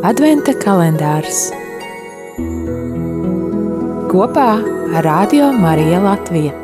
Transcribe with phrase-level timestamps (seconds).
[0.00, 1.50] Adventa kalendārs
[4.08, 4.46] kopā
[4.96, 6.54] ar Radio Mariju Latviju.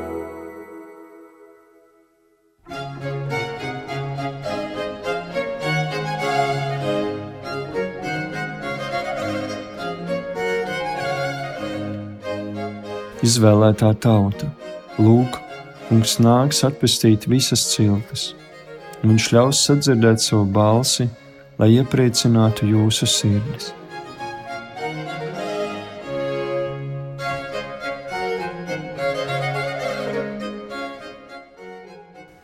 [13.21, 14.49] Izvēlētā tauta,
[14.97, 15.37] lūk,
[15.91, 18.31] kungs nāks atpestīt visas ciltis.
[19.05, 21.11] Viņš ļaus sadzirdēt savu balsi,
[21.59, 23.73] lai iepriecinātu jūsu sirdis.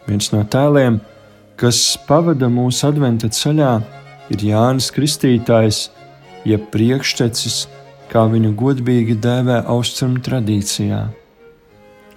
[0.08, 0.98] Viens no tēliem,
[1.56, 3.74] kas pavada mūsu adventa ceļā,
[4.32, 5.86] ir Jānis Kristītājs,
[6.48, 7.62] jeb priekštecis,
[8.12, 11.06] kā viņu godīgi dēvē austrumu tradīcijā.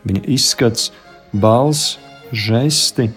[0.05, 0.89] Viņa izskats,
[1.31, 1.95] balss,
[2.35, 3.07] žesti,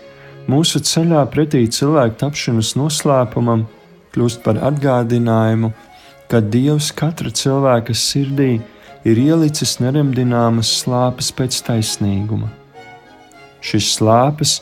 [0.49, 3.67] mūsu ceļā pretī cilvēku tapšanas noslēpumam
[4.15, 5.73] kļūst par atgādinājumu,
[6.29, 8.59] ka Dievs katra cilvēka sirdī
[9.09, 12.51] ir ielicis neremdināmas slāpes pēc taisnīguma.
[13.65, 14.59] Šis slāpes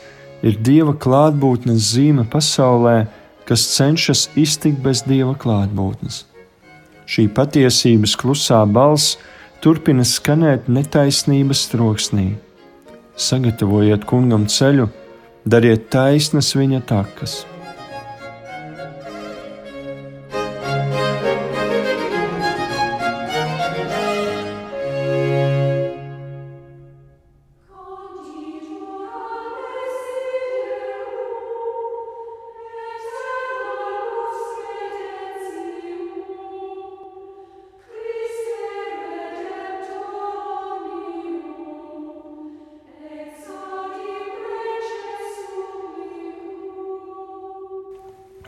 [0.47, 3.07] ir Dieva klātbūtnes zīme pasaulē,
[3.47, 6.25] kas cenšas iztikt bez Dieva klātbūtnes.
[7.07, 9.17] Šī patiesības klusā balss
[9.63, 12.33] turpina skanēt netaisnības troksnī.
[13.17, 14.89] Sagatavojiet kungam ceļu,
[15.47, 17.45] dariet taisnas viņa takas.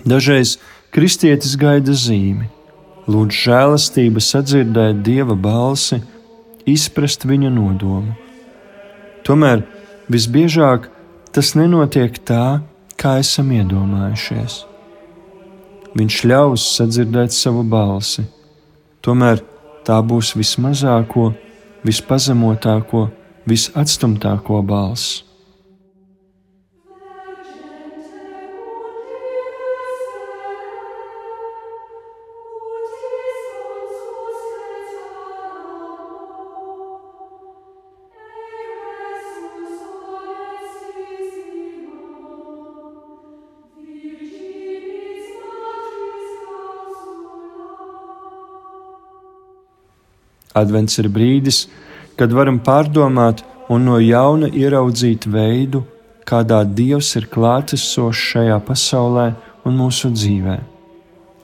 [0.06, 0.56] Dažreiz
[0.94, 2.46] kristietis gaida zīmi,
[3.10, 6.00] lūdz žēlastību, sadzirdēt dieva balsi,
[6.68, 8.14] izprast viņa nodomu.
[9.26, 9.64] Tomēr
[10.12, 10.88] visbiežāk
[11.34, 12.60] tas nenotiek tā,
[12.98, 14.62] kā esam iedomājušies.
[15.98, 18.24] Viņš ļaus sadzirdēt savu balsi,
[19.02, 19.42] tomēr
[19.86, 21.32] tā būs vismazāko,
[21.86, 23.08] vispazemotāko,
[23.48, 25.27] visatstumtāko balss.
[50.58, 51.66] Advents ir brīdis,
[52.18, 55.84] kad varam pārdomāt un no jauna ieraudzīt veidu,
[56.28, 59.28] kādā Dievs ir klātesošs šajā pasaulē
[59.68, 60.58] un mūsu dzīvē.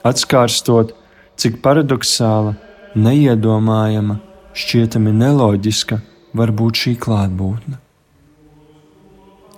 [0.05, 0.93] Atskārstot,
[1.39, 2.53] cik paradoxāla,
[2.95, 4.19] neiedomājama,
[4.55, 5.99] šķietami neloģiska
[6.37, 7.79] var būt šī klātbūtne.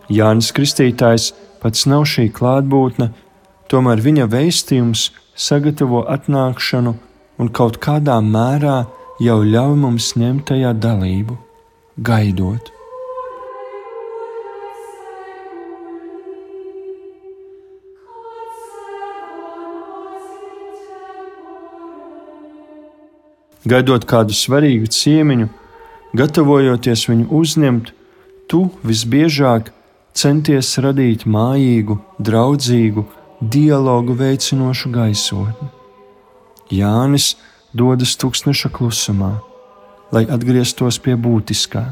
[0.07, 3.09] Jānis Kristītājs pats nav šī klātbūtne,
[3.67, 6.93] tomēr viņa veistījums sagatavo atnākšanu
[7.37, 8.85] un kaut kādā mērā
[9.17, 11.37] jau ļauj mums ņemt tajā dalību,
[11.97, 12.73] gaidot.
[23.67, 25.49] Gaidot kādu svarīgu ciemiņu,
[26.15, 27.89] gatavojoties viņu uzņemt,
[28.47, 29.73] tu visbiežāk
[30.15, 33.03] centies radīt mājīgu, draudzīgu,
[33.41, 35.67] dialogu veicinošu gaisotni.
[36.71, 37.33] Jānis
[37.73, 39.37] dodas tūkstneša klusumā,
[40.11, 41.83] lai atgrieztos pie būtiskā,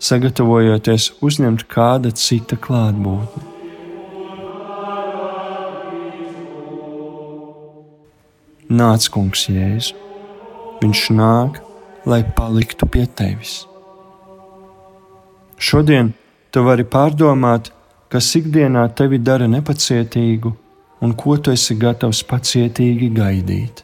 [0.00, 3.50] sagatavojoties uzņemt kāda cita klātbūtni.
[8.74, 9.94] Nāc, kungs, Jēzu!
[10.80, 11.60] Viņš nāk,
[12.08, 13.62] lai paliktu pie tevis.
[15.60, 16.10] Šodien
[16.50, 17.70] tu vari pārdomāt,
[18.12, 20.52] kas ikdienā tevi dara nepacietīgu
[21.04, 23.83] un ko tu esi gatavs pacietīgi gaidīt.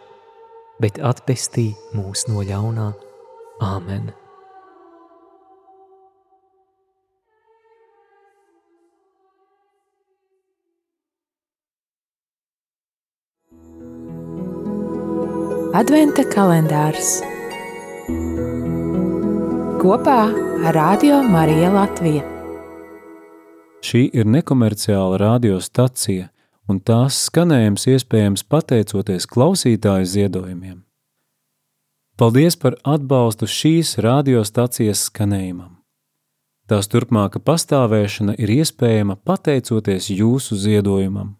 [0.81, 2.91] bet atpestī mūs no ļaunā.
[3.61, 4.09] Āmen!
[15.71, 17.21] Adventa kalendārs
[19.81, 20.19] kopā
[20.67, 22.25] ar Radio Mariju Latviju.
[23.81, 26.27] Šī ir nekomerciāla radiostacija,
[26.71, 30.79] un tās skanējums iespējams pateicoties klausītāju ziedojumiem.
[32.17, 35.77] Paldies par atbalstu šīs radiostacijas skanējumam.
[36.69, 41.35] Tās turpmāka pastāvēšana ir iespējama pateicoties jūsu ziedojumam.